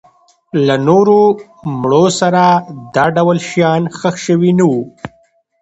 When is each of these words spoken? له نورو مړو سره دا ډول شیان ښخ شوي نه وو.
له 0.65 0.75
نورو 0.87 1.19
مړو 1.79 2.05
سره 2.19 2.43
دا 2.95 3.05
ډول 3.15 3.37
شیان 3.49 3.83
ښخ 3.97 4.15
شوي 4.25 4.51
نه 4.59 4.65
وو. 4.69 4.81